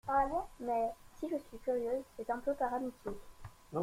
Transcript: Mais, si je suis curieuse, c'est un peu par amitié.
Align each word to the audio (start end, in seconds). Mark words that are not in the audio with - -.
Mais, 0.59 0.89
si 1.19 1.29
je 1.29 1.35
suis 1.37 1.59
curieuse, 1.59 2.03
c'est 2.17 2.31
un 2.31 2.39
peu 2.39 2.55
par 2.55 2.73
amitié. 2.73 3.11